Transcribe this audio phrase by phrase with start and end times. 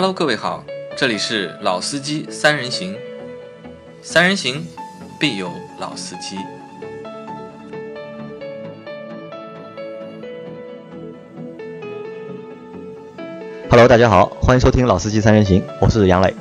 [0.00, 0.62] Hello，各位好，
[0.96, 2.94] 这里是老司机三人行，
[4.00, 4.64] 三人行
[5.18, 5.50] 必有
[5.80, 6.36] 老司机。
[13.68, 16.32] Hello，大家好，欢迎收听《老司机三人行》，我是杨磊。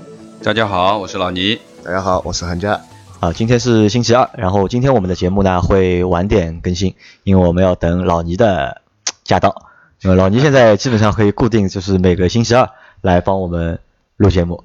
[0.44, 1.60] 大家好，我是老倪。
[1.84, 2.80] 大家好，我是韩佳。
[3.20, 8.84] 啊，今天是星期二，然后今天我们的节目呢会晚点更新，因为我们要等老倪的
[9.24, 9.64] 驾到。
[10.04, 12.70] 呃老倪现在基本上可以固定就是每个星期二
[13.02, 13.80] 来帮我们
[14.18, 14.64] 录节目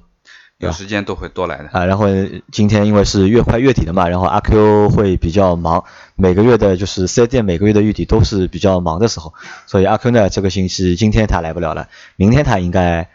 [0.57, 1.69] 有时间都会多来的。
[1.69, 1.85] 啊。
[1.85, 2.07] 然后
[2.51, 5.83] 今天因为是月快月底的嘛，然后阿 Q 会比较忙，
[6.15, 9.33] 每个月的就是四 S 店每个月的月底都是比较忙的时候，
[9.65, 13.09] 所以阿 Q 呢这个星期今天他来不了了，明天他应该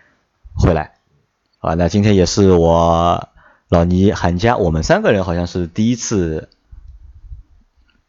[0.54, 0.92] 会来。
[1.60, 3.28] 啊，那今天也是我
[3.68, 6.48] 老倪、韩佳，我们三个人好像是第一次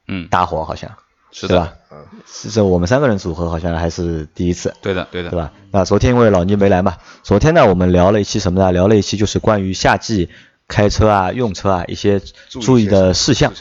[0.07, 0.97] 嗯，搭伙，好像
[1.31, 2.05] 是的对吧？
[2.27, 5.51] 是这我们三个人组合好像还是第一次，对的，对的，对吧？
[5.71, 8.71] 那昨天因为老倪没来嘛，昨天呢我们聊了一期什么呢？
[8.71, 10.29] 聊了一期就是关于夏季
[10.67, 13.51] 开车啊、用车啊一些注意的事项。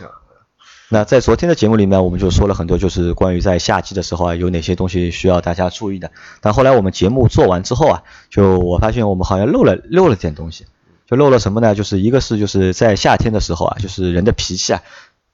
[0.90, 6.10] 那在昨天的节目里面，我们就说了很多，就是关于在夏季的时候啊，有哪些东西需要大家注意的。
[6.40, 10.64] 但后来我们节目做完之后啊，就我发现我们好像漏了漏了点东西，
[11.06, 11.74] 就漏了什么呢？
[11.74, 14.82] 就是一个是就是在夏天的时候啊，就是人的脾气啊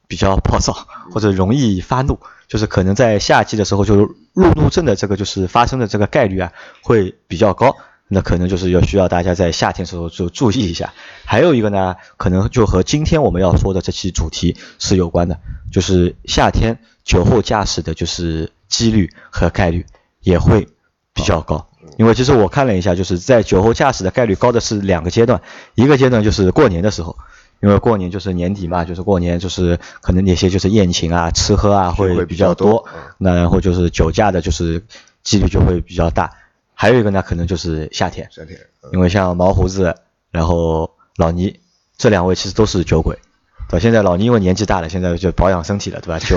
[0.06, 0.72] 比较暴躁
[1.12, 3.96] 或者容易发怒，就是可能在夏季的时候，就
[4.32, 6.52] 路怒症的这个就是发生的这个概率啊
[6.82, 7.76] 会比较高。
[8.06, 10.92] 那可能就是要需要大家在夏天的时候就注意一下。
[11.24, 15.40] 还有一个呢，可能就和今天我们要说的这期主题是有关的，
[15.72, 19.86] 就是夏天酒后驾驶的，就是几率和概率
[20.20, 20.68] 也会
[21.14, 21.66] 比较高。
[21.96, 25.40] 因为其实我看了一下，就是在酒后驾驶的概率高的是两个阶段，
[25.74, 27.16] 一个阶段就是过年的时候，
[27.64, 32.84] 因为过年就是年底嘛，就是过年就是可能那些就是宴请啊、吃喝啊会比较多，
[33.16, 34.84] 那然后就是酒驾的就是
[35.22, 36.30] 几率就会比较大。
[36.74, 38.60] 还有一个呢，可能就是夏天，夏天，
[38.92, 39.94] 因为像毛胡子，
[40.30, 41.58] 然后老倪
[41.96, 43.16] 这两位其实都是酒鬼，
[43.70, 43.78] 对吧？
[43.78, 46.18] 现在老倪因为年纪大了，现在就保养身体了，对吧？
[46.18, 46.36] 酒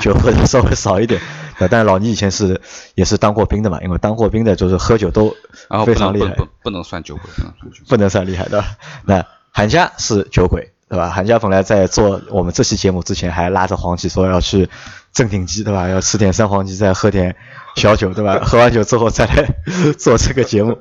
[0.00, 1.20] 酒喝的稍微少一点，
[1.58, 2.62] 对但是老倪以前是
[2.94, 5.36] 也是当过兵的嘛，因为当过兵的就是喝酒都
[5.68, 7.88] 然后不能不非常厉害，不不能算酒鬼，不能算酒鬼。
[7.88, 8.64] 不能算厉害的。
[9.04, 11.10] 那韩家是酒鬼，对吧？
[11.10, 14.68] 韩家本来在做我们这期节目之前还拉着黄吉说要去
[15.12, 15.88] 正定鸡，对吧？
[15.88, 17.36] 要吃点三黄鸡，再喝点
[17.76, 18.40] 小酒，对吧？
[18.44, 19.54] 喝完酒之后再来
[19.98, 20.78] 做这个节目。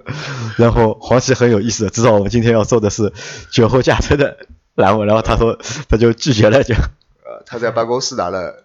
[0.57, 3.11] 然后黄吉很有意思，知道我们今天要做的是
[3.51, 4.37] 酒后驾车的
[4.75, 5.59] 栏目，然后他说
[5.89, 6.73] 他就拒绝了，就。
[7.41, 8.63] 呃，他在办公室拿了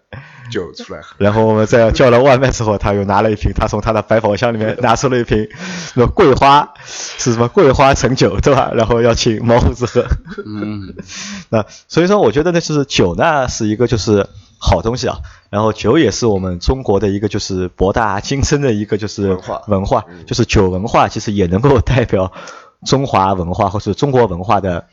[0.51, 5.49] 酒出来喝，然后我们在叫了外卖之后，他又拿了一瓶，他从他的百宝箱里面拿出了一瓶
[5.95, 8.71] 那个桂花，是什么桂花橙酒，对吧？
[8.75, 10.07] 然后要请毛胡子喝。
[10.45, 10.95] 嗯，
[11.51, 14.29] 那所以说，我觉得呢，就是酒呢是一个就是
[14.59, 15.19] 好东西啊，
[15.51, 19.63] 然后酒也是我们中国的一个就是博大精深的一个就是文化。
[19.67, 22.33] 文化，就是酒文化其实也能够代表
[22.85, 24.87] 中华文化或是中国文化的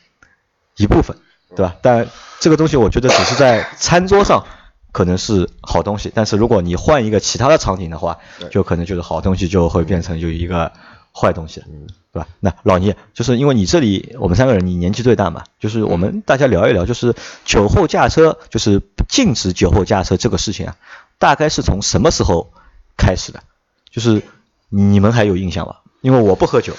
[0.76, 1.16] 一部分，
[1.50, 1.76] 对吧？
[1.82, 2.08] 但
[2.40, 4.44] 这个东西我觉得只是在餐桌上
[4.92, 8.18] 可能是好东西，但是如果你换一个其他的场景的话，
[8.50, 10.72] 就可能就是好东西就会变成就一个
[11.12, 11.66] 坏东西了。
[11.68, 12.28] 嗯，对吧？
[12.40, 20.76] 那老倪，就是因为你这里我们三个人，你年纪最大嘛，就是我们大家聊一聊，就是酒后驾车，就是禁止酒后驾车这个事情啊，
[21.18, 22.52] 大概是从什么时候
[22.96, 23.42] 开始的？
[23.90, 24.22] 就是
[24.68, 25.76] 你们还有印象吗？
[26.00, 26.74] 因为我不喝酒，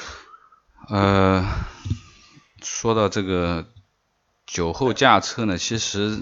[0.90, 1.46] 呃，
[2.62, 3.66] 说到这个
[4.46, 6.20] 酒后驾车呢，其实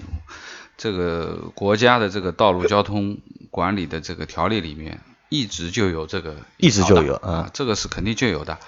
[0.76, 3.18] 这个国家的这个道路交通
[3.50, 8.58] 管理的这个条例里面一直就有这个一直就有啊啊，这个是肯定就有的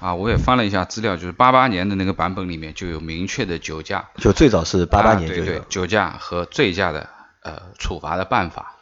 [0.00, 0.14] 啊。
[0.14, 7.08] 我也翻了一下资料，就是八八年的那个版本里面就有明确的酒驾就最早是八八年就有，啊、对对，酒驾和醉驾的
[7.42, 8.76] 呃处罚的办法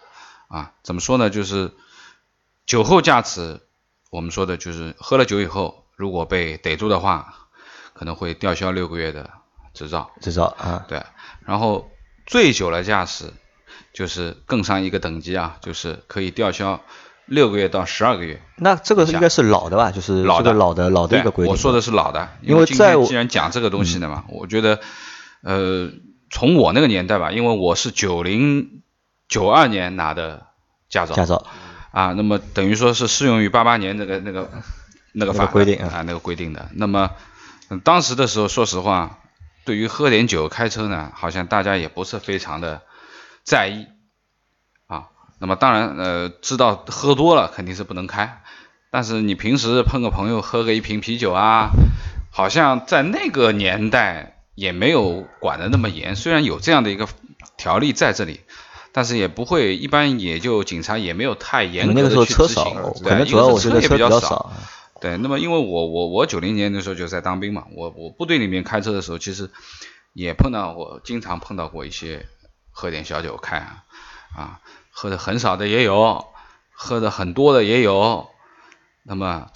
[0.48, 1.28] 啊，怎么说呢？
[1.28, 1.72] 就是
[2.66, 3.60] 酒后驾驶，
[4.10, 7.34] 我们说的就是喝了酒以后，如果被逮住的话，
[7.94, 9.30] 可能会吊销六个月的
[9.80, 11.02] 执照，执照啊，对。
[11.46, 11.90] 然后
[12.26, 13.32] 醉酒了驾驶，
[13.94, 16.82] 就是更上一个等级啊，就是可以吊销
[17.25, 18.43] 六个月到十二个月。
[18.56, 19.90] 那这个是应该是老的吧？
[19.90, 21.50] 就是老的老的老的一个规定。
[21.50, 24.81] 我说的是老的，因为今在既然讲这个东西的嘛，我觉得，
[25.43, 25.90] 呃，
[26.31, 28.82] 从我那个年代吧，因为我是九零
[29.28, 30.46] 九二年拿的
[30.90, 31.46] 驾照，驾照
[31.90, 34.62] 啊，那么等于说是适用于八八年那个那个那个
[35.14, 36.69] 那个法规定啊啊那个规定的。
[36.75, 37.10] 那么、
[37.70, 39.20] 嗯当时的时候，说实话，
[39.64, 42.82] 对于喝点酒开车呢，好像大家也不是非常的
[43.44, 43.86] 在意
[44.86, 45.08] 啊。
[45.38, 48.42] 那么当然，呃，知道喝多了肯定是不能开，
[48.90, 51.70] 但是你平时碰个朋友喝个一瓶啤酒啊，
[52.30, 57.08] 好像在那个年代也没有管得那么严，虽然有这样的一个
[57.56, 58.40] 条例在这里。
[58.92, 64.52] 但是也不会，一般也就警察也没有太严你们那个时候格的去车少执行，，可能对，主要我觉得车一个是车也比较少。
[65.00, 69.50] 对，那么因为我我我九零年的时候就在当兵嘛，我我部队里面开车的时候，其实
[70.12, 72.26] 也碰到过，经常碰到过一些
[72.70, 73.85] 喝点小酒开啊，
[74.37, 74.61] 啊，
[74.91, 76.26] 喝的很少的也有，
[76.73, 78.29] 喝的很多的也有，
[79.02, 79.50] 那么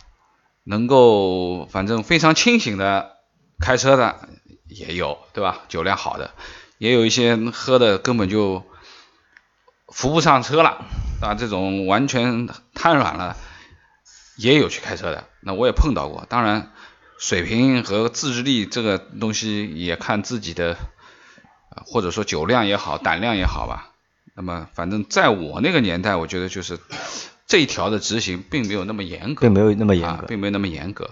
[0.63, 3.19] 能够反正非常清醒的
[3.61, 4.29] 开车的
[4.67, 5.63] 也有，对吧？
[5.69, 6.31] 酒量好的，
[6.79, 8.65] 也有一些喝的根本就
[9.89, 10.87] 扶不上车了，
[11.21, 13.37] 啊，这种完全瘫软了。
[14.37, 16.27] 也有去开车的，那我也碰到过。
[16.29, 16.73] 当然，
[17.19, 20.77] 水平和自制力这个东西也看自己的，
[21.87, 23.91] 或者说酒量也好，胆量也好吧。
[24.35, 26.79] 那么，反正在我那个年代，我觉得就是
[27.47, 31.11] 这一条的执行并没有那么严格，并没有那么严格，并没有那么严格。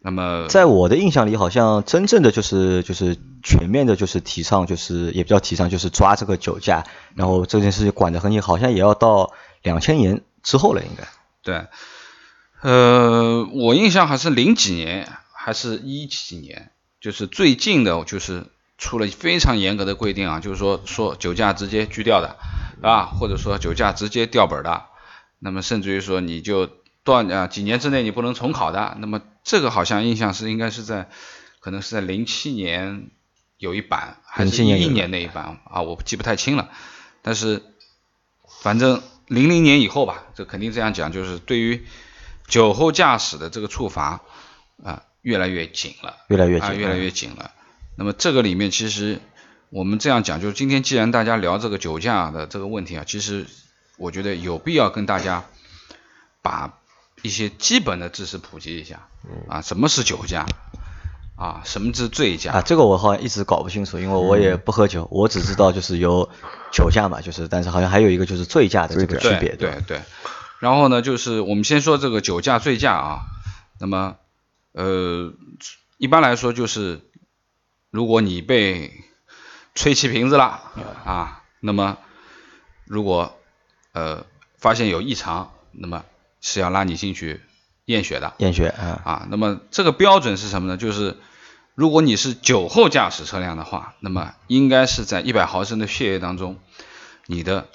[0.00, 9.32] 那么，在我的印象里，好像真正的就是就是全面的，就是提倡，就是也比较提倡，就是抓这个酒驾，然后这件事情管得很紧，好像也要到
[9.62, 11.06] 两千年之后了，应该。
[11.42, 11.66] 对。
[12.66, 18.46] 呃，我印象还是零几年，还是一几年，就是最近的，就是
[18.76, 22.36] 出了非常严格的规定啊，就是说说酒驾直接拘掉的，
[22.82, 24.86] 啊，或者说酒驾直接掉本的，
[25.38, 26.68] 那么甚至于说你就
[27.04, 31.08] 断啊几年之内你不能重考的，那么这个好像印象是应该是在，
[31.60, 33.10] 可能是在零七年
[33.58, 36.68] 有一版，还是一一年那一版啊，我记不太清了，
[37.22, 37.62] 但是
[38.60, 41.86] 反正零零年以后吧，这肯定这样讲，就是对于。
[42.48, 44.20] 酒后驾驶的这个处罚
[44.82, 47.50] 啊，越来越紧了，越来越紧，越来越紧了。
[47.96, 49.20] 那么这个里面其实
[49.70, 53.46] 我们这样讲，就是今天既然大家聊这个酒驾的这个问题啊，其实
[53.98, 55.44] 我觉得有必要跟大家
[56.42, 56.78] 把
[57.22, 59.08] 一些基本的知识普及一下
[59.48, 60.46] 啊，什么是酒驾
[61.36, 62.62] 啊，什么是醉驾啊？
[62.62, 66.30] 这个我好像一直搞不清楚，因为我也不喝酒，我只知道就是有
[66.70, 70.00] 酒驾嘛，就是但是好像还有一个就是醉驾的这个区别，对对。
[70.58, 73.20] 然后呢，就是我们先说这个酒驾、醉驾啊。
[73.78, 74.16] 那么，
[74.72, 75.34] 呃，
[75.98, 77.02] 一般来说就是，
[77.90, 79.04] 如果你被
[79.74, 80.60] 吹气瓶子了
[81.04, 81.98] 啊，那么
[82.84, 83.38] 如果
[83.92, 84.24] 呃
[84.56, 86.04] 发现有异常，那么
[86.40, 87.42] 是要拉你进去
[87.84, 88.32] 验血的。
[88.38, 89.02] 验血啊。
[89.04, 90.78] 啊，那么这个标准是什么呢？
[90.78, 91.18] 就是
[91.74, 96.58] 如果你是酒后驾驶车辆的话，那么应该是在一百毫升的血液当中，
[97.26, 97.68] 你的。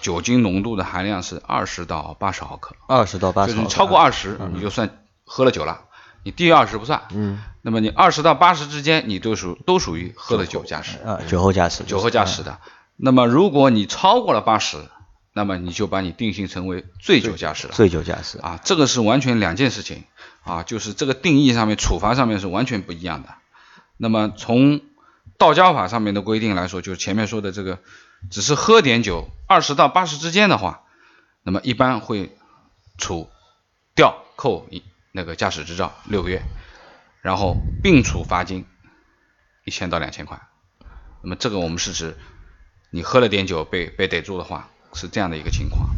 [0.00, 5.82] 酒精浓度的含量是二十到八十毫克，二十到八十，就是超过二十你就算喝了酒了，
[6.22, 7.02] 你低于二十不算。
[7.10, 12.58] 嗯，那么你二十到八十之间，你都属都属于喝了酒驾驶啊，酒后驾驶，酒后驾驶的。
[12.96, 14.78] 那么如果你超过了八十，
[15.32, 17.74] 那么你就把你定性成为醉酒驾驶了。
[17.74, 20.04] 醉酒驾驶啊，这个是完全两件事情
[20.44, 23.28] 啊，就是这个定义上面、处罚上面是完全不一样的。
[23.96, 24.80] 那么从
[25.36, 27.78] 道交法上面的规定来说，就是前面说的这个。
[28.30, 30.82] 只是喝点酒，二十到八十之间的话，
[31.42, 32.36] 那么一般会
[32.98, 33.30] 处
[33.94, 34.82] 吊扣一
[35.12, 36.42] 那个驾驶执照六个月，
[37.22, 38.66] 然后并处罚金
[39.64, 40.40] 一千到两千块。
[41.22, 42.16] 那么这个我们是指
[42.90, 45.90] 你喝了点酒被被逮住的话是这样的一个情况。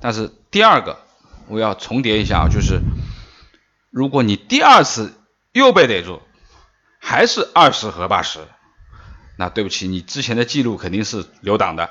[0.00, 1.00] 但是第二个
[1.48, 2.80] 我要重叠一下啊，就是
[3.90, 5.14] 如果你第二次
[5.52, 6.22] 又被逮住，
[6.98, 8.40] 还是二十和八十。
[9.42, 11.90] 那对不起，你之前的记录肯定是留档的，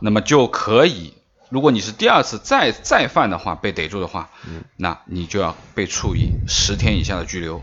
[0.00, 1.12] 那么就可以，
[1.50, 4.30] 如果你是第二次再再犯的话，被逮住的话，
[4.76, 7.62] 那你就要被处以十天以下的拘留、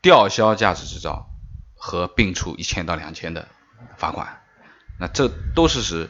[0.00, 1.30] 吊销驾驶执照
[1.74, 3.48] 和并处一千到两千的
[3.96, 4.40] 罚款。
[5.00, 6.08] 那这都是指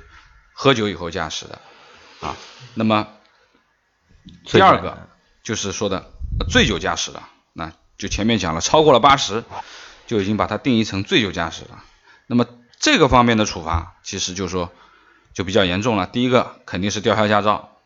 [0.53, 1.63] 喝酒以后驾驶的
[2.21, 2.37] 啊。
[2.75, 3.09] 那么
[4.45, 5.09] 第二个
[5.43, 6.11] 就是说的
[6.51, 9.45] 醉酒驾驶了，那就前面讲了，超过了八十，
[10.07, 11.83] 就已经把它定义成醉酒驾驶了。
[12.33, 12.47] 那么
[12.79, 14.73] 这个方面的处罚，其实就是说
[15.35, 16.07] 就比较严重了。
[16.07, 17.77] 第一个肯定是吊销驾照，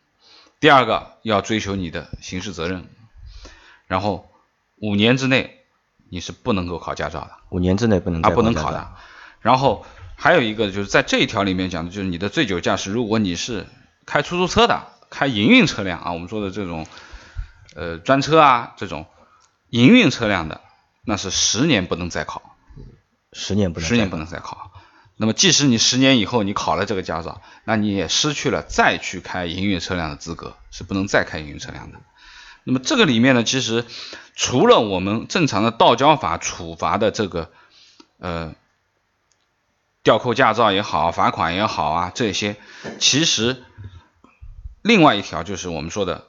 [0.61, 2.89] 第二个要追求你的刑事责任，
[3.89, 4.31] 然后
[4.77, 5.65] 五年之内
[6.09, 7.33] 你是不能够考驾照的。
[7.51, 8.95] 五年之内不能啊，不能考的。
[9.41, 9.85] 然后
[10.15, 13.67] 还有一个就是在这一条里面讲的就是你的醉酒驾驶，如果你是
[14.05, 16.87] 开出租车的、开营运车辆啊，我们说的这种
[17.75, 19.07] 呃专车啊这种
[19.71, 20.61] 营运车辆的，
[21.05, 22.56] 那是十年不能再考。
[23.39, 24.73] 十年不能，十年不能再考。
[25.19, 32.01] 那么，即使你十年以后你考了这个驾照，那你也失去了再去开营运车辆的资格，是不能再开营运车辆的。
[32.65, 33.85] 那么这个里面呢，其实
[34.35, 37.51] 除了我们正常的道交法处罚的这个
[38.19, 38.55] 呃
[40.03, 42.57] 吊扣驾照也好，罚款也好啊，这些，
[42.99, 43.63] 其实
[44.83, 46.27] 另外一条就是我们说的，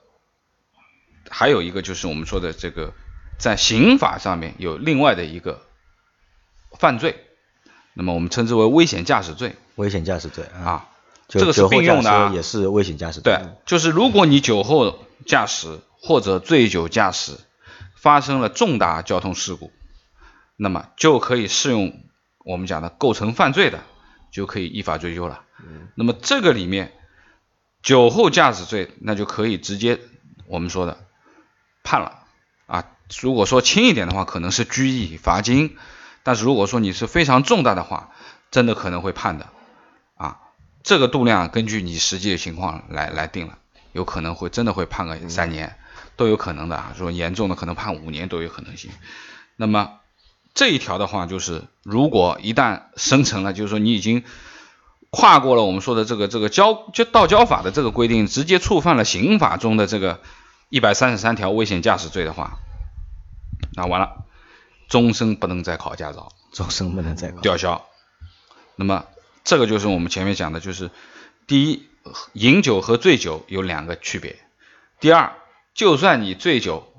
[1.30, 2.94] 还有一个就是我们说的这个
[3.38, 5.67] 在刑法上面有另外的一个。
[6.80, 7.26] 犯罪，
[7.94, 9.56] 那么我们称之为危险驾驶罪。
[9.76, 10.90] 危险驾驶罪啊，
[11.28, 13.22] 这个是并用的，也是危险驾驶。
[13.22, 17.34] 对，就是如果你酒后驾驶或者醉酒驾驶
[17.96, 19.72] 发生了重大交通事故，
[20.56, 21.94] 那么就可以适用
[22.40, 23.84] 我们讲的构成犯罪的，
[24.32, 25.44] 就可以依法追究了。
[25.96, 26.94] 那么这个里面
[27.84, 30.00] 酒后驾驶罪，那就可以直接
[30.48, 30.98] 我们说的
[31.84, 32.24] 判了
[32.66, 32.86] 啊。
[33.22, 35.78] 如果说轻一点的话，可能是拘役罚金，
[36.28, 38.10] 但是如果说你是非常重大的话，
[38.52, 39.48] 真的可能会判的
[40.18, 40.40] 啊。
[40.84, 43.58] 这个度量根据你实际的情况来来定了，
[43.94, 45.78] 有可能会真的会判个三年，
[46.18, 46.94] 都有可能的啊。
[46.98, 48.92] 说严重的可能判五年都有可能性。
[49.56, 50.00] 那么
[50.54, 54.26] 这一条的话，就是如果一旦生成了，就是说你已经
[55.10, 60.20] 跨过了我们说的这个这个交就道交法的这个规定，直接触犯了刑法中的这个
[60.68, 62.58] 一百三十三条危险驾驶罪的话。
[63.72, 64.26] 那完了，
[64.88, 67.86] 终身不能再考驾照，终身不能再考，吊销。
[68.76, 69.06] 那么
[69.44, 70.92] 这个就是我们前面讲的，就是
[71.46, 71.88] 第一，
[72.34, 74.38] 饮酒和醉酒有两个区别。
[75.00, 75.36] 第二，
[75.74, 76.94] 就算你醉酒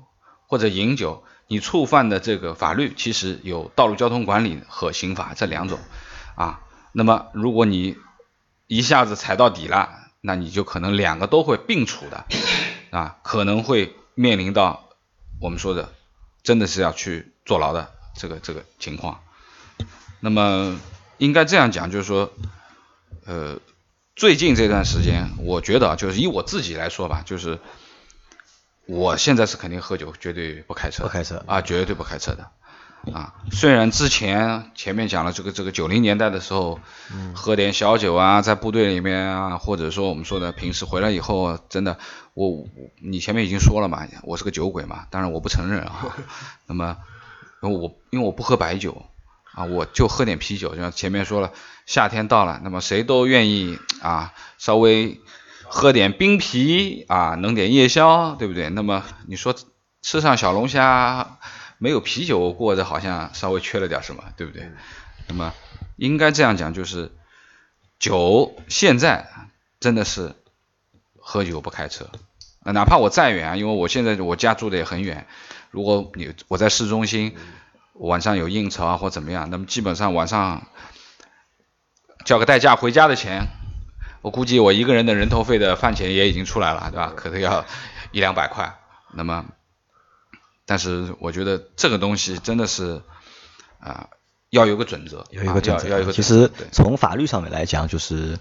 [0.47, 5.79] 或者饮酒，你触犯的这个法律其实有道路交通管理和刑法这两种
[6.35, 6.61] 啊。
[6.91, 7.97] 那么如果你
[8.67, 9.89] 一下子踩到底了，
[10.21, 12.25] 那你就可能两个都会并处的
[12.91, 14.89] 啊，可能会面临到
[15.41, 15.93] 我们说的。
[16.41, 19.21] 真的是要去坐牢的这个这个情况，
[20.19, 20.79] 那么
[21.17, 22.31] 应该这样讲，就是说，
[23.25, 23.57] 呃，
[24.15, 27.57] 最近这段时间，我觉得就是以我自己来说吧，就是
[28.85, 32.51] 我现在是肯定喝酒，绝对不开车，不开车啊，绝对不开车的。
[33.13, 36.79] 啊，虽然之前前面讲了这个这个九零年代的时候，
[37.33, 41.97] 喝点小酒啊，在部队里面啊，或者说我们说的平时回来以后，真的，
[42.35, 42.67] 我
[43.01, 46.15] 你前面已经说了嘛，我是个酒鬼嘛，当然我不承认啊。
[46.67, 46.97] 那么，
[47.61, 49.05] 我因为我不喝白酒
[49.53, 51.51] 啊，我就喝点啤酒，就像前面说了，
[51.85, 55.19] 夏天到了，那么谁都愿意啊，稍微
[55.63, 58.69] 喝点冰啤啊，弄点夜宵，对不对？
[58.69, 59.55] 那么你说
[60.01, 61.37] 吃上小龙虾。
[61.81, 64.69] 没有啤酒过着，好像稍微缺了点什么，对不对？
[65.29, 65.53] 那么
[65.95, 67.13] 应该这样讲，就是
[67.99, 69.29] 酒现在
[69.79, 70.35] 真的是
[71.15, 72.09] 喝酒不开车。
[72.65, 75.25] 哪怕我再远啊，因为我现在我家住的也很远。
[75.71, 77.35] 如果你我在市中心，
[77.93, 80.67] 晚上有应酬啊或怎么样，那么基本上晚上
[82.25, 83.47] 叫个代驾回家的钱，
[84.21, 87.13] 我估计我一个人的人头费的饭钱也已经出来了，对吧？
[87.15, 87.65] 可能要
[88.11, 88.79] 一两百块。
[89.13, 89.45] 那么。
[90.65, 93.01] 但是我觉得这个东西真的是
[93.79, 94.09] 啊，
[94.51, 95.87] 要有个准则，有一个准则。
[95.89, 98.37] 要有个其实从法律上面来讲，就是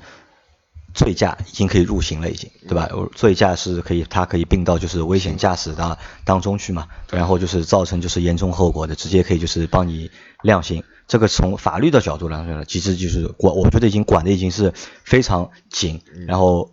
[0.99, 2.91] 醉驾已经可以入刑了，已经对吧？
[3.15, 6.89] 醉驾是可以，它可以并到就是危险驾驶当当中去嘛。
[7.13, 10.11] 然后就是造成就是严重后果的，直接可以就是帮你
[10.43, 10.83] 量刑。
[11.07, 14.75] 这个从法律的角度来说呢，其实就是管，我觉得已经管的已经是
[15.05, 16.73] 非常紧，然后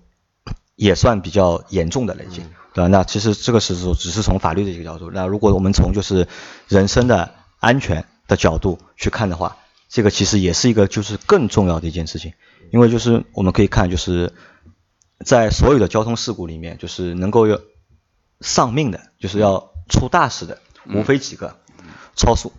[0.75, 2.44] 也算比较严重的了，已经。
[2.74, 2.88] 对吧？
[2.88, 5.10] 那其实这个是说，只是从法律的一个角度。
[5.10, 6.27] 那如果我们从就是
[6.67, 9.55] 人身的安全的角度去看的话，
[9.88, 12.34] 这个其实也是一个就是更重要的一件事情。
[12.75, 14.34] 因为就是我们可以看，就是
[15.24, 17.62] 在所有的交通事故里面，就是能够有
[18.41, 20.58] 丧命的，就是要出大事的，
[20.94, 21.55] 无非几个：
[22.17, 22.51] 超速，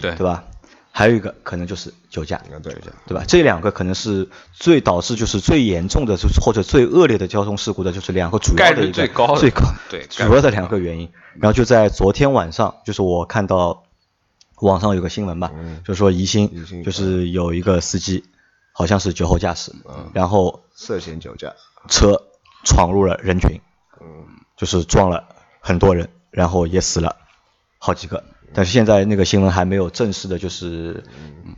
[0.00, 0.14] 对。
[0.14, 0.44] 对吧？
[0.92, 2.72] 还有一个可能就是酒驾，对
[3.06, 3.22] 对吧？
[3.28, 11.10] 这两个可能是最导致就是最严重的，就是或者最恶劣的交通事故的，就是两个主要的一个最高最高对主要的两个原因。
[11.34, 13.82] 然后就在昨天晚上，就是我看到
[14.60, 15.52] 网上有个新闻吧，
[15.84, 18.24] 就是说宜兴就是有一个司机
[18.72, 19.72] 好像是酒后驾驶，
[20.12, 21.54] 然后涉嫌酒驾，
[21.88, 22.22] 车
[22.64, 23.60] 闯入了人群，
[24.00, 24.26] 嗯。
[24.56, 25.24] 就是撞了
[25.60, 27.16] 很多人，然后也死了
[27.78, 28.22] 好几个。
[28.52, 31.02] 但是现在那个新闻还没有正式的，就是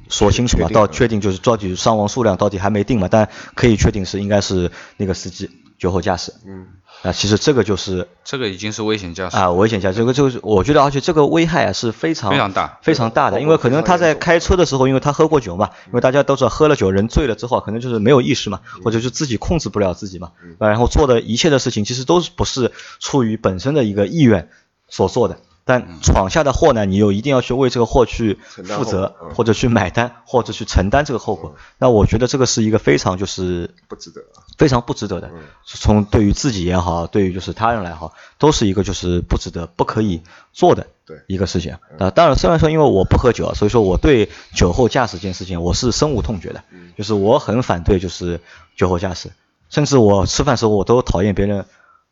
[0.09, 5.51] 说清楚嘛，到确定就是到底伤亡数量到底还没定嘛，但可以确定是应该是那个司机
[5.83, 6.33] 酒后驾驶。
[6.47, 6.69] 嗯。
[7.03, 9.37] 啊，其实这个就是这个已经是危险驾驶。
[9.37, 9.99] 啊，危险驾驶。
[9.99, 12.79] 这个就是我觉得，而且这个危害啊是非常非常大。
[12.81, 22.71] 非常大的，因为可能他在开车的时候，因为他喝过酒嘛，因为大家都知道喝了酒人醉了之后可能就是没有意识嘛，或者是自己控制不了自己嘛，然后做的一切的事情其实都是不是
[23.01, 24.49] 出于本身的一个意愿
[24.89, 25.39] 所做的。
[25.65, 31.55] 但闯下的祸呢，你又一定要去为这个祸去负责，或者去买单，或者去承担这个后果。
[31.79, 34.21] 那我觉得这个是一个非常就是不值得，
[34.59, 35.31] 非常不值得的。
[35.65, 40.89] 从对于自己也好，对于就是他人来好，都是一个就是不值得、不可以做的
[41.29, 41.77] 一个事情。
[41.99, 46.65] 啊，当然，虽然说因为我不喝酒，所以说我对酒后驾驶这件事情我是深恶痛绝的，
[46.99, 48.41] 就是我很反对就是
[48.77, 49.31] 酒后驾驶，
[49.71, 51.67] 甚至我吃饭时候我都讨厌别人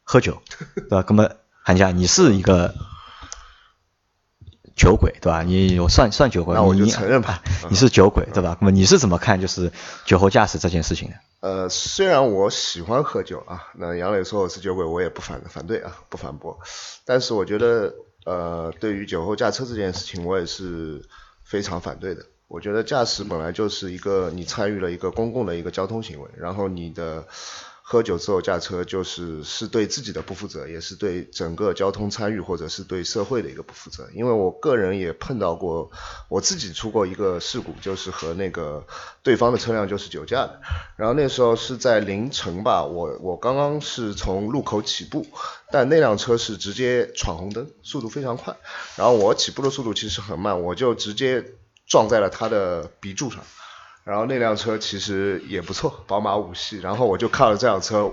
[0.05, 0.41] 喝酒，
[0.77, 1.05] 对吧？
[1.11, 1.31] 那么
[1.65, 2.73] 韩家，你是一个。
[4.81, 5.43] 酒鬼，对吧？
[5.43, 7.43] 你我算算酒鬼，那我就你承认吧。
[7.69, 8.57] 你是酒鬼，对吧？
[8.61, 9.71] 那么你是怎么看就是
[10.07, 11.15] 酒后驾驶这件事情的？
[11.41, 16.59] 呃，虽然我喜欢喝酒啊，那杨磊说我是酒鬼，我也不反反对啊，不反驳。
[17.05, 17.93] 但是我觉得，
[18.25, 21.03] 呃，对于酒后驾车这件事情，我也是
[21.45, 22.25] 非常反对的。
[22.49, 27.29] 我觉得驾驶本来就是一个你参与了一个公共的一个交通行为，然后你的
[27.93, 34.09] 喝酒之后驾车，就是是对自己的不负责，也是对整个交通参与或者是对社会的一个不负责。
[34.15, 35.91] 因为我个人也碰到过，
[36.29, 38.87] 我自己出过一个事故，就是和那个
[39.25, 40.61] 对方的车辆就是酒驾的，
[40.95, 45.27] 然后那时候是在凌晨吧，我我刚刚是从路口起步，
[45.73, 48.57] 但那辆车是直接闯红灯，速度非常快，
[48.95, 51.45] 然后我起步的速度其实很慢，我就直接
[51.89, 53.41] 撞在了他的鼻柱上。
[54.11, 56.81] 然后那辆车其实也不错，宝马五系。
[56.81, 58.11] 然后我就看了这辆车，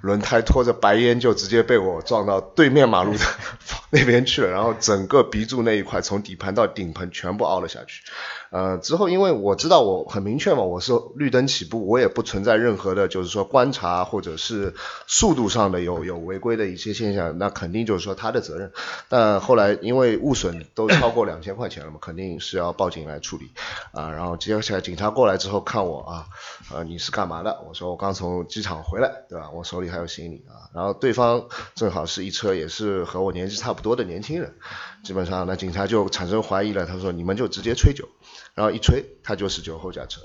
[0.00, 3.24] 轮胎拖着白烟，就直接被我撞到对面马路的
[3.90, 4.50] 那边去了。
[4.50, 8.02] 然后整个鼻柱那一块，从底盘到顶棚全部凹了下去。
[8.50, 14.74] 呃，之后因为我知道我很明确嘛，我是绿灯起步，我也不存在任何的，就是说观察或者是
[15.06, 18.72] 速度上的有有违规的一些现象，那肯定就是说他的责任。
[19.10, 23.50] 但后来因为误损都超过两千块钱了嘛，肯定是要报警来处理
[23.92, 24.10] 啊。
[24.12, 26.26] 然后接下来警察过来之后看我啊，
[26.72, 27.60] 呃你是干嘛的？
[27.68, 29.50] 我说我刚从机场回来，对吧？
[29.50, 30.68] 我手里还有行李啊。
[30.74, 34.54] 然后对方正好是一车也是和我年纪差不多的年轻人，
[35.02, 38.08] 基本上那警察就产生怀疑了，他说你们就直接吹酒。
[38.54, 40.20] 然后一吹，他就是酒后驾车。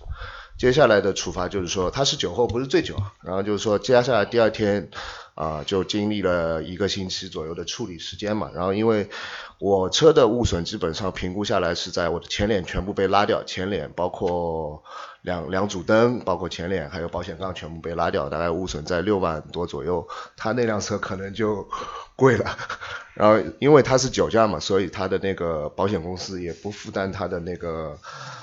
[0.58, 2.96] 接下来的处罚就是说，他是酒后不是醉酒。
[3.22, 4.90] 然后就是说，接下来第二天
[5.36, 8.50] 啊，就经历了一个星期左右的处理时间嘛。
[8.54, 9.08] 然后因为
[9.60, 14.84] 我车的物损基本上评估下来是在我的前脸全部被拉掉，前脸包括
[15.24, 20.08] 两两组灯，包括前脸还有保险杠全部被拉掉，大概物损在六万多左右。
[20.38, 21.68] 他那辆车可能就
[22.16, 22.56] 贵了。
[23.16, 27.98] 然后因为他是酒驾嘛，所以他的那个保险公司也不负担他的那个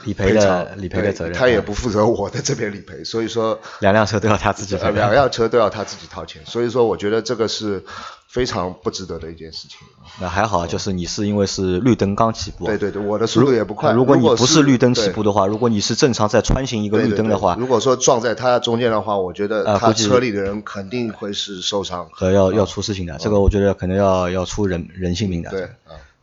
[0.04, 7.84] 理赔的理赔的责任，他也不负责我的这边理赔，所以说两辆车都要他自己赔，两辆车都要他自己掏钱，所以说我觉得这个是
[8.30, 9.78] 非常不值得的一件事情。
[10.20, 13.90] 那还好，就是你是因为是绿灯刚起步，对对对，我的速度也不快。
[13.92, 25.50] 如果你不是绿灯起步的话，如果你是正常在穿行一个绿灯的话，如果说撞在他中间的话，我觉得他车里的人肯定会是受伤和要要出事情的，这个我觉得可能要要出人人性命的。
[25.50, 25.60] 对，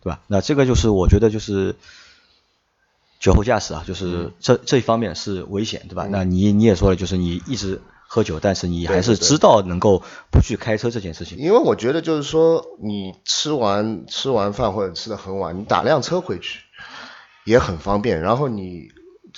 [0.01, 0.21] 对吧？
[0.27, 1.75] 那这个就是我觉得就是
[3.19, 6.07] 酒后驾驶啊，就是这这一方面是危险，对吧？
[6.09, 11.37] 那你你也说了，就是你一直喝酒，但是你还是知道能够不去开车这件事情。
[11.37, 16.61] 因为我觉得就是说，你吃完吃完饭或者吃的很晚，你打辆车回去
[17.43, 18.21] 也很方便。
[18.21, 18.89] 然后你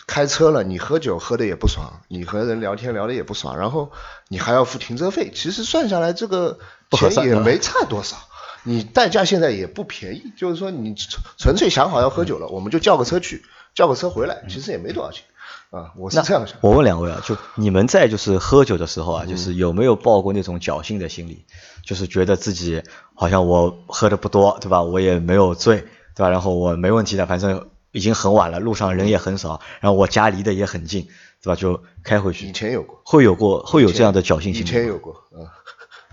[0.05, 3.91] 开车了，你喝酒喝的也不爽，你和人聊天聊的也不爽，然后
[4.27, 6.59] 你还要付停车费，其实算下来这个
[6.91, 8.17] 钱也没差多少。
[8.63, 10.93] 你代驾现在也不便宜，就是说你
[11.37, 15.23] 纯粹想好要喝酒了，我们就叫个车去，叫个车回来，其实也没多少钱
[15.69, 15.91] 啊。
[15.95, 16.57] 我是这样想。
[16.61, 21.45] 我问两位啊，就你们在就是喝酒的时候啊，就是有没有抱过那种侥幸的心理，
[21.83, 24.81] 就是觉得自己好像我喝的不多，对吧？
[24.81, 25.77] 我也没有醉，
[26.15, 26.29] 对吧？
[26.29, 31.07] 然后我没问题的，反正已经很晚了，路上人也很少，然后我家离得也很近，
[31.41, 31.55] 对吧？
[31.55, 32.47] 就开回去。
[32.47, 34.59] 以前有过，会有过，会有这样的侥幸心理。
[34.59, 35.57] 以前有过，啊。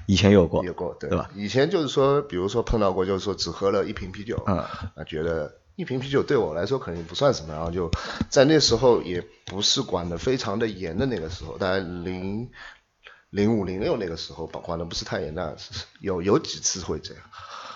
[0.08, 1.28] 以前有过，有过，对吧？
[1.34, 4.68] 以前就是说，比如说碰到过，就是说只喝了一瓶啤酒，嗯，啊，
[5.04, 7.90] 觉得一瓶啤酒对我来说肯定不算什么，然后就
[8.30, 12.50] 在那时候也不是管的非常的严的那个时候，大概零
[13.30, 15.56] 零五零六那个时候，管的不是太严的，
[16.00, 17.22] 有有几次会这样，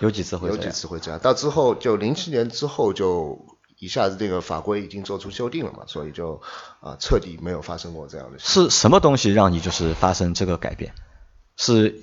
[0.01, 3.39] 有几次会有几次会这样，到之后就零七年之后就
[3.79, 6.41] 一下子这个法规已经做出修订了嘛，所以就
[6.81, 8.39] 啊彻底没有发生过这样的。
[8.39, 10.95] 是什么东西让你就是发生这个改变？
[11.57, 12.03] 是？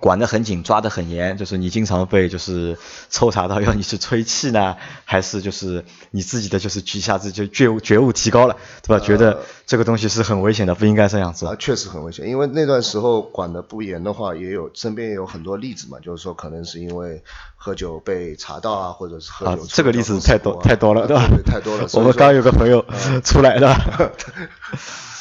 [0.00, 2.78] 管得很紧，抓得很严，就是你经常被就是
[3.10, 9.04] 抽查到要你去吹气呢， 还是就是你自己的就是一下子就觉悟觉悟提高了，对吧？
[9.04, 11.46] 觉得这个东西是很危险的，不应该这样子。
[11.46, 17.22] 啊，确实很危险，因为那段时候管得不严的话，也有身边也有很多例子嘛，就是说可能是因为
[17.56, 19.66] 喝酒被查到啊，或者是喝酒。
[19.68, 21.28] 这个例子太多太多了，对吧？
[21.44, 21.86] 太多了。
[21.92, 22.84] 我们刚有个朋友
[23.22, 23.76] 出来的。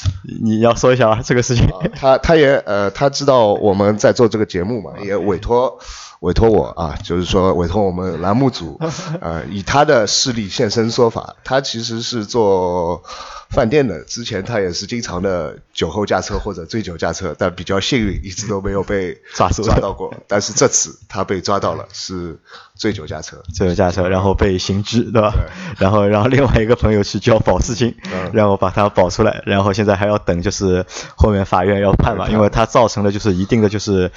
[0.41, 1.67] 你要说一下啊，这个事情。
[1.95, 5.79] 他他也呃，他知道我们在做这个节目嘛，也委托
[6.21, 8.79] 委托我啊，就是说委托我们栏目组，
[9.21, 11.35] 呃，以他的势力现身说法。
[11.43, 13.03] 他其实是做
[13.51, 20.13] 饭店的，之前他也是经常的酒后驾车或者醉酒驾车，但比较幸运，一直都没有被 抓抓到过。
[20.27, 22.39] 但是这次他被抓到了，是
[22.75, 25.33] 醉酒驾车，醉酒驾车，然后被刑拘，对吧？
[25.77, 27.95] 然后然后另外一个朋友去交保释金，
[28.33, 30.85] 然后把他保出来，然后现在还要等，就是
[31.15, 34.11] 后面法院要判嘛，因为他造成了就是一定的就是。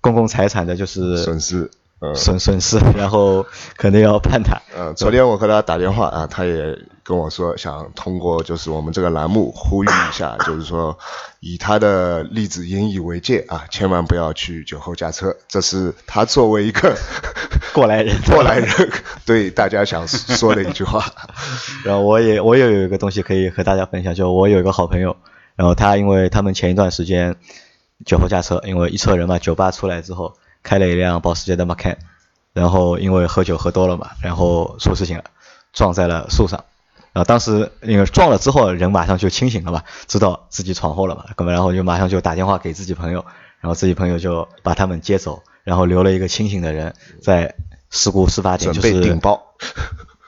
[0.00, 1.70] 公共财产的就是损失，
[2.14, 4.60] 损损失，然后可能要判他。
[4.76, 10.98] 嗯，昨天我和他打电话啊，他也跟我说想通过就是我们这个栏目呼吁一下，就是说
[11.38, 15.36] 以他的例子引以为戒啊，千万不要去酒后驾车。
[15.46, 16.96] 这是他作为一个
[17.72, 18.68] 过来人，过来人
[19.24, 21.04] 对大家想说的一句话。
[21.84, 25.16] 然后我也我也有一个东西可以和大家分享，就我有一个好朋友，
[25.54, 27.36] 然后他因为他们前一段时间
[28.04, 30.36] 酒后驾车，因为一车人嘛，酒吧出来之后。
[30.64, 31.96] 开了一辆保时捷的 Macan，
[32.52, 35.24] 然后因为喝酒喝多了嘛，然后出事情了，
[35.72, 36.64] 撞在了树上。
[37.12, 43.24] 然后当时因为撞了之后，人马上就清醒了嘛，知道自己闯祸了嘛，那么然后就马上就打电话给自己朋友，
[43.60, 47.54] 然后自己朋友就把他们接走，然后留了一个清醒的人在
[47.90, 49.40] 事故事发点就是顶包，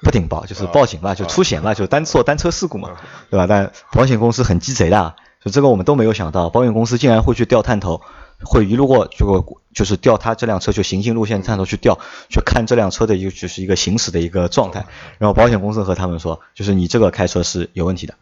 [0.03, 2.91] 不顶包就是报警嘛，就出险嘛，就单做单车事故嘛，
[3.31, 3.47] 对吧？
[3.49, 8.03] 但保险公司很鸡贼的，就这个我们都没有想到，保险公司竟然会去调探头。
[8.45, 9.41] 会一路过就
[9.77, 14.87] 就是调他这辆车就行进路线探头去调去看这辆车的一个就是一个行驶的一个状态，
[15.19, 18.15] 然后保险公司和他们说，就是你这个开车是有问题的，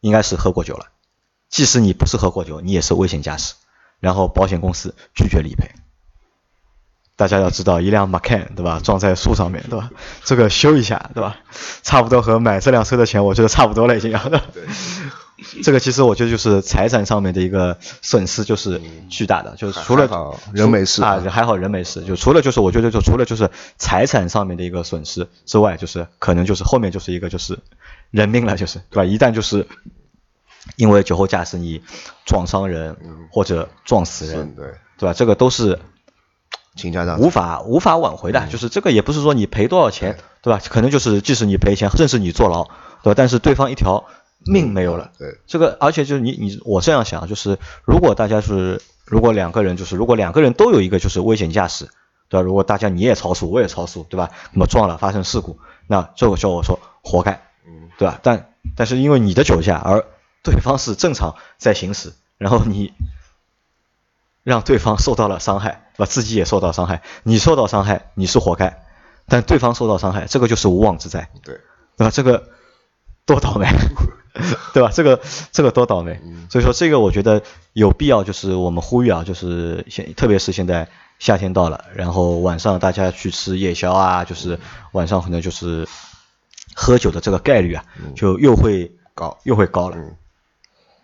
[0.00, 0.88] 应该是喝过酒了，
[1.48, 3.54] 即使你不是喝过酒，你也是危险驾驶，
[4.00, 5.70] 然后保险公司拒绝理赔。
[7.16, 9.90] 大家要知道，一辆 Macan 对吧，撞在树上面对吧，
[10.24, 11.38] 这个修一下对吧，
[11.82, 14.10] 差不多和买这辆车的钱我觉得差不多了已经。
[14.12, 14.42] 要的。
[15.62, 20.06] 这个其实我觉得就是财产上面的一个损失，就是巨大的，就是除了
[20.52, 27.58] 人没事啊，还好人没事，就除了就是我觉得就除了就是财产上面的一个损失之外，就是可能就是后面就是一个就是
[28.10, 29.04] 人命了，就是对吧？
[29.04, 29.66] 一旦就是
[30.76, 31.82] 因为酒后驾驶你
[32.26, 32.96] 撞伤人
[33.30, 34.66] 或者撞死人，对
[34.98, 35.14] 对吧？
[35.14, 35.78] 这个都是
[36.76, 40.60] 倾家荡无法无法挽回的，就是这个也不是说你赔多少钱，对吧？
[40.68, 42.64] 可能就是即使你赔钱，甚至你坐牢，
[43.02, 43.14] 对吧？
[43.16, 44.04] 但是对方一条。
[44.50, 51.88] 命没有了，对这个，而且就是你你我这样想，就是如果大家是如果两个人就是如果两个人都有一个就是危险驾驶，
[52.28, 52.42] 对吧？
[52.42, 54.30] 如果大家你也超速，我也超速，对吧？
[54.52, 58.18] 那么撞了发生事故，那这个时候我说活该，嗯，对吧？
[58.22, 60.04] 但但是因为你的酒驾，而
[60.42, 62.92] 对方是正常在行驶，然后你
[64.42, 66.06] 让对方受到了伤害，对吧？
[66.06, 68.82] 自己也受到伤害，你受到伤害你是活该，
[69.26, 71.60] 但对方受到伤害，这个就是无妄之灾，对，
[71.96, 72.10] 对吧？
[72.10, 72.48] 这个
[73.26, 73.66] 多倒霉。
[74.74, 74.90] 对吧？
[74.92, 75.20] 这个
[75.52, 80.88] 这个多倒霉，所以说这个我觉得有必要，就是我们呼吁啊，就是现特别是现在
[81.18, 84.58] 夏天到了，然后晚上大家去吃夜宵啊，就是
[84.92, 85.88] 晚上可能就是
[86.74, 89.96] 喝酒的这个概率啊，就又会高又会高了。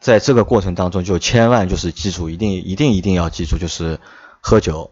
[0.01, 3.99] 在这个过程当中，就千万就是记住，一定一定一定要记住，就是
[4.41, 4.91] 喝酒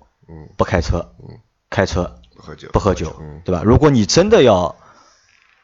[0.56, 1.12] 不开车，
[1.70, 3.14] 开车不喝酒不喝酒，
[3.44, 3.62] 对吧？
[3.64, 4.74] 如果你真的要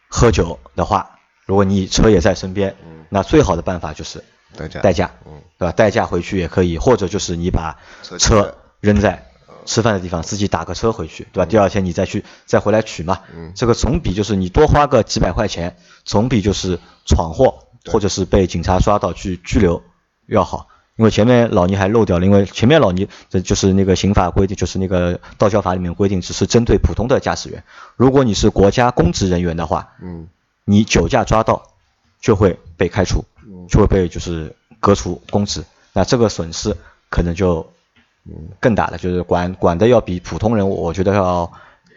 [0.09, 1.18] 喝酒的话。
[1.49, 2.77] 如果你车也在身边，
[3.09, 4.23] 那最好的办法就是
[4.55, 5.11] 代驾，代驾，
[5.57, 5.73] 对吧？
[5.73, 7.79] 代驾回去也可以，或者就是你把
[8.19, 9.25] 车扔在
[9.65, 11.47] 吃饭的地方，自己打个车回去，对吧？
[11.47, 13.21] 第二天你再去再回来取嘛，
[13.55, 19.83] 这个总比就是你多花个几百块钱，总比就是闯祸或者是被警察抓到去拘留
[20.27, 20.69] 要好。
[20.97, 27.65] 因为前面老倪还漏掉了，因为前面老倪这就是那个刑法规定，就是那个道交法里面规定，只是针对普通的驾驶员。
[27.97, 30.29] 如果你是国家公职人员的话，嗯。
[30.71, 31.63] 你酒驾抓到，
[32.21, 33.25] 就会被开除，
[33.71, 36.77] 就会被就是革除公职，那这个损失
[37.09, 37.73] 可能就
[38.61, 41.51] 更大了，就是管管的要比普通人，我觉得要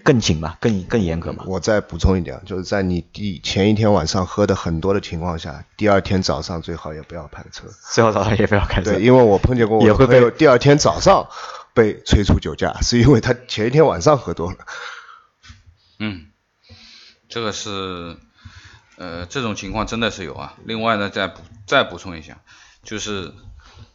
[0.06, 1.44] 更紧嘛，更更严格嘛。
[1.48, 8.94] 我再补充一点，就是在你第前一天晚上喝的很多的情况下，第二天早上最好也不要开车，最好早上也不要开车。
[8.94, 11.28] 对，因为我碰见过，也会被第二天早上
[11.74, 14.60] 被催促酒驾，是因为他前一天晚上喝多了。
[16.00, 16.28] 嗯，
[17.28, 18.16] 这个是。
[18.98, 20.54] 呃，这种情况真的是有啊。
[20.66, 22.40] 另外呢，再补再补充一下，
[22.84, 23.34] 就是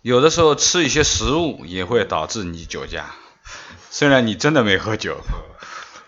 [0.02, 3.14] 有的时候吃一些食物也会导致你酒驾，
[3.90, 5.20] 虽然你真的没喝酒，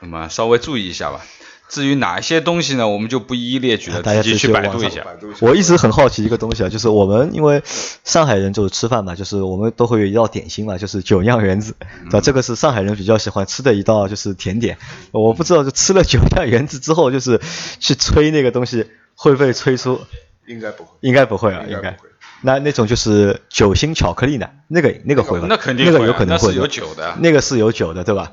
[0.00, 1.20] 那么稍微注意一下吧。
[1.68, 5.04] 至于哪一些东西呢，我们就不一一列举了，大家自己去百度一下。
[5.40, 7.62] 我一直很好奇一个东西啊，就是我们因为
[8.04, 11.74] 上海人就是吃饭嘛，就是我们都会有一道点心嘛，就是酒酿圆子，
[12.06, 12.20] 对吧？
[12.20, 14.78] 这个是上海人比较喜欢吃的一道就是甜点。
[15.10, 17.40] 我不知道就吃了酒酿圆子之后，就是
[17.78, 20.00] 去吹那个东西会不会吹出？
[20.46, 20.90] 应该不会。
[21.00, 21.98] 应该不会啊，应该。
[22.40, 24.48] 那那种就是酒心巧克力呢？
[24.68, 25.46] 那个那个会吗？
[25.50, 26.54] 那肯定那个有可能会。
[26.54, 27.16] 有酒的。
[27.20, 28.30] 那个是有酒的，对吧？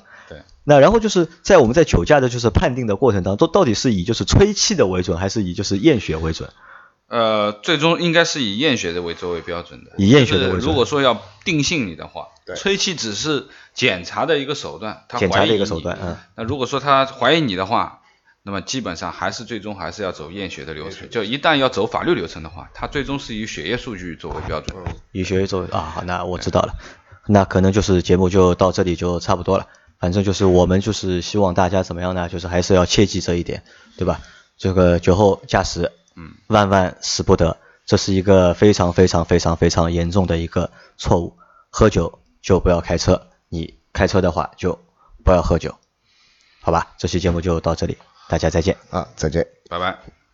[0.65, 6.49] 那然后就是在我们在酒驾的就是判定的过程当中，到底是以就是吹气的为准，还是以就是验血为准？
[7.08, 9.91] 呃，最终应该是以验血的为作为标准的。
[9.97, 10.60] 以验血的为准。
[10.60, 15.99] 如果说要定性你的话，吹气只是检查的一个手段，检查的一个手段。
[16.01, 16.17] 嗯。
[16.36, 18.01] 那如果说他怀疑你的话，
[18.41, 21.08] 那么基本上还是最终还是要走验血的流程。
[21.12, 24.75] 就一旦要走法律流程的话，他最终是以血液数据作为标准。
[25.12, 26.73] 以血液作为啊，好，那我知道了。
[27.28, 29.67] 那可能就是节目就到这里就差不多了。
[29.99, 32.29] 反正就是我们就是希望大家怎么样呢？
[32.29, 33.63] 就是还是要切记这一点，
[33.97, 34.21] 对吧？
[34.58, 41.38] 这个酒后驾驶，嗯，万万使不得，这是一个非常非常非常非常严重的一个错误。
[41.69, 44.79] 喝酒就不要开车，你开车的话就
[45.23, 45.75] 不要喝酒，
[46.62, 46.93] 好吧？
[46.97, 47.97] 这期节目就到这里，
[48.29, 48.77] 大家再见。
[48.89, 49.45] 啊，再见。
[49.69, 50.24] 拜拜。